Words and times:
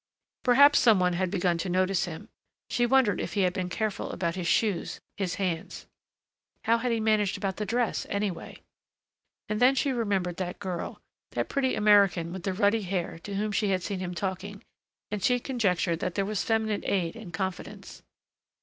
Perhaps 0.41 0.79
some 0.79 0.99
one 0.99 1.13
had 1.13 1.29
begun 1.29 1.59
to 1.59 1.69
notice 1.69 2.05
him.... 2.05 2.27
She 2.71 2.87
wondered 2.87 3.21
if 3.21 3.33
he 3.33 3.41
had 3.41 3.53
been 3.53 3.69
careful 3.69 4.09
about 4.09 4.33
his 4.33 4.47
shoes, 4.47 4.99
his 5.15 5.35
hands.... 5.35 5.85
How 6.63 6.79
had 6.79 6.91
he 6.91 6.99
managed 6.99 7.37
about 7.37 7.57
the 7.57 7.67
dress 7.67 8.07
anyway? 8.09 8.63
And 9.47 9.59
then 9.61 9.75
she 9.75 9.91
remembered 9.91 10.37
that 10.37 10.57
girl, 10.57 11.03
that 11.33 11.49
pretty 11.49 11.75
American 11.75 12.33
with 12.33 12.41
the 12.41 12.51
ruddy 12.53 12.81
hair 12.81 13.19
to 13.19 13.35
whom 13.35 13.51
she 13.51 13.69
had 13.69 13.83
seen 13.83 13.99
him 13.99 14.15
talking, 14.15 14.63
and 15.11 15.23
she 15.23 15.39
conjectured 15.39 15.99
that 15.99 16.15
there 16.15 16.25
was 16.25 16.43
feminine 16.43 16.81
aid 16.85 17.15
and 17.15 17.31
confidence.... 17.31 18.01